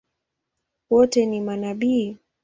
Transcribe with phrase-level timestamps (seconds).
[0.89, 2.17] Wote ni manabii?